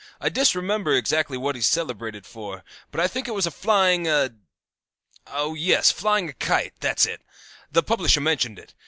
[0.19, 4.07] I disremember exactly what he is celebrated for, but I think it was a flying
[4.07, 4.33] a
[5.27, 7.21] oh, yes, flying a kite, that's it.
[7.71, 8.73] The publisher mentioned it.